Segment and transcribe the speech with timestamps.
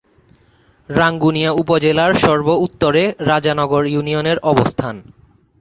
[0.89, 4.95] রাঙ্গুনিয়া উপজেলার সর্ব-উত্তরে রাজানগর ইউনিয়নের অবস্থান।